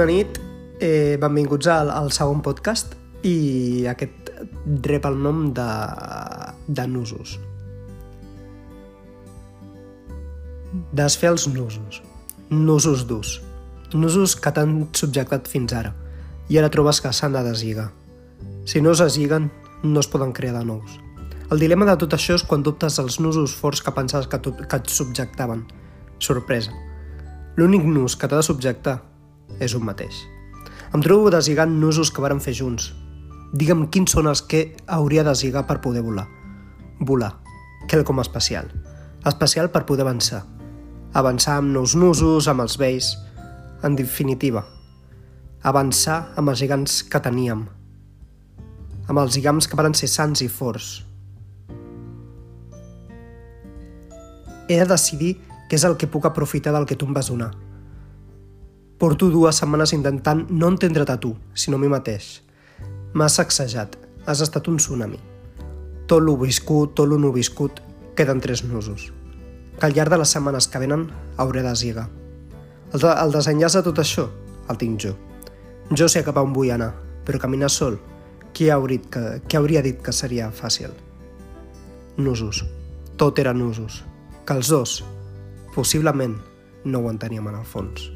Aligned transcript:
Bona 0.00 0.14
nit, 0.16 0.38
eh, 0.80 1.18
benvinguts 1.20 1.66
al, 1.68 1.90
al 1.92 2.06
segon 2.16 2.38
podcast 2.40 2.94
i 3.20 3.84
aquest 3.90 4.30
rep 4.86 5.04
el 5.04 5.18
nom 5.20 5.42
de, 5.52 5.66
de 6.72 6.86
nusos. 6.88 7.34
Desfer 10.96 11.28
els 11.34 11.44
nusos. 11.52 11.98
Nusos 12.48 13.04
durs. 13.10 13.34
Nusos 13.92 14.38
que 14.40 14.54
t'han 14.56 14.72
subjectat 15.02 15.52
fins 15.52 15.76
ara 15.76 15.92
i 16.48 16.56
ara 16.56 16.72
trobes 16.72 17.02
que 17.04 17.12
s'han 17.12 17.36
de 17.36 17.44
deslligar. 17.50 17.90
Si 18.64 18.80
no 18.80 18.96
es 18.96 19.04
deslliguen, 19.04 19.50
no 19.82 20.00
es 20.00 20.08
poden 20.08 20.32
crear 20.32 20.56
de 20.56 20.64
nous. 20.64 20.96
El 21.50 21.60
dilema 21.60 21.84
de 21.84 21.98
tot 22.00 22.16
això 22.16 22.40
és 22.40 22.46
quan 22.48 22.64
dubtes 22.64 22.96
els 23.04 23.20
nusos 23.20 23.52
forts 23.52 23.84
que 23.84 23.92
pensaves 23.92 24.32
que, 24.32 24.40
tu, 24.40 24.56
que 24.64 24.80
et 24.80 24.96
subjectaven. 24.96 25.68
Sorpresa. 26.24 26.72
L'únic 27.60 27.84
nus 27.84 28.16
que 28.16 28.32
t'ha 28.32 28.40
de 28.40 28.48
subjectar 28.48 29.02
és 29.58 29.74
un 29.74 29.84
mateix. 29.84 30.22
Em 30.94 31.02
trobo 31.02 31.30
deslligant 31.30 31.72
nusos 31.80 32.10
que 32.10 32.22
varen 32.22 32.42
fer 32.42 32.54
junts. 32.54 32.92
Digue'm 33.52 33.88
quins 33.90 34.14
són 34.14 34.30
els 34.30 34.42
que 34.42 34.76
hauria 34.86 35.24
de 35.24 35.32
deslligar 35.32 35.66
per 35.66 35.80
poder 35.82 36.02
volar. 36.06 36.26
Volar. 37.00 37.32
Quelcom 37.90 38.20
especial. 38.22 38.70
Especial 39.26 39.70
per 39.70 39.86
poder 39.86 40.06
avançar. 40.06 40.44
Avançar 41.14 41.56
amb 41.58 41.74
nous 41.74 41.96
nusos, 41.96 42.48
amb 42.48 42.66
els 42.66 42.78
vells... 42.78 43.16
En 43.80 43.94
definitiva, 43.96 44.60
avançar 45.64 46.34
amb 46.36 46.50
els 46.52 46.60
gegants 46.60 46.98
que 47.08 47.20
teníem, 47.20 47.62
amb 49.08 49.20
els 49.22 49.36
lligams 49.36 49.68
que 49.68 49.78
varen 49.78 49.96
ser 49.96 50.08
sants 50.12 50.42
i 50.44 50.48
forts. 50.52 50.90
He 54.68 54.76
de 54.78 54.86
decidir 54.92 55.32
què 55.70 55.78
és 55.80 55.84
el 55.88 55.96
que 55.96 56.10
puc 56.12 56.28
aprofitar 56.28 56.74
del 56.76 56.86
que 56.86 56.96
tu 56.96 57.08
em 57.08 57.16
vas 57.16 57.32
donar. 57.32 57.50
Porto 59.00 59.30
dues 59.32 59.56
setmanes 59.56 59.94
intentant 59.96 60.42
no 60.52 60.68
entendre't 60.68 61.08
a 61.08 61.16
tu, 61.16 61.30
sinó 61.54 61.78
a 61.78 61.80
mi 61.80 61.88
mateix. 61.88 62.42
M'has 63.16 63.38
sacsejat, 63.38 63.94
has 64.28 64.42
estat 64.44 64.68
un 64.68 64.76
tsunami. 64.76 65.16
Tot 66.04 66.20
lo 66.20 66.34
viscut, 66.36 66.92
tot 66.92 67.08
lo 67.08 67.16
no 67.16 67.30
viscut, 67.32 67.80
queden 68.14 68.44
tres 68.44 68.60
nusos. 68.62 69.06
Que 69.78 69.88
al 69.88 69.96
llarg 69.96 70.12
de 70.12 70.18
les 70.20 70.36
setmanes 70.36 70.68
que 70.68 70.84
venen 70.84 71.08
hauré 71.38 71.64
de 71.64 71.74
zigar. 71.80 72.10
El, 72.92 73.00
de, 73.00 73.14
el 73.24 73.32
desenllaç 73.32 73.78
de 73.78 73.84
tot 73.88 74.04
això 74.04 74.28
el 74.68 74.76
tinc 74.76 75.00
jo. 75.00 75.14
Jo 75.96 76.04
sé 76.04 76.20
cap 76.20 76.36
a 76.36 76.44
on 76.44 76.52
vull 76.52 76.68
anar, 76.76 76.92
però 77.24 77.40
caminar 77.40 77.72
sol, 77.72 77.96
qui, 78.52 78.68
hauria, 78.68 79.00
que, 79.08 79.26
qui 79.48 79.56
hauria 79.56 79.80
dit 79.80 80.04
que 80.04 80.12
seria 80.12 80.52
fàcil? 80.52 80.92
Nusos. 82.20 82.66
Tot 83.16 83.40
eren 83.40 83.64
nusos. 83.64 84.02
Que 84.44 84.60
els 84.60 84.68
dos, 84.68 85.00
possiblement, 85.72 86.36
no 86.84 87.00
ho 87.00 87.10
enteníem 87.16 87.48
en 87.48 87.62
el 87.64 87.68
fons. 87.68 88.10